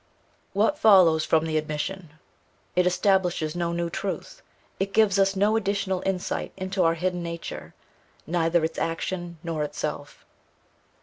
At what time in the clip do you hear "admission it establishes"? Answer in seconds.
1.59-3.55